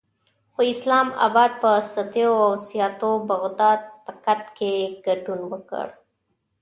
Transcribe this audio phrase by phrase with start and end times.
[0.53, 4.73] خو اسلام اباد په سیتو او سیاتو او بغداد پکت کې
[5.05, 5.87] ګډون وکړ.